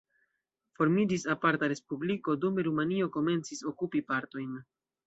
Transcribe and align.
Formiĝis 0.79 1.25
aparta 1.35 1.69
respubliko, 1.75 2.37
dume 2.47 2.67
Rumanio 2.71 3.13
komencis 3.19 3.67
okupi 3.75 4.07
partojn. 4.13 4.63